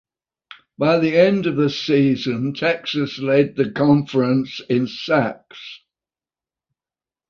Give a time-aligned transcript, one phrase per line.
[0.79, 5.81] By the end of the season, Texas led the conference in sacks.